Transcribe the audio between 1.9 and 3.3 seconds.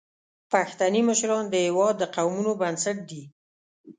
د قومونو بنسټ دي.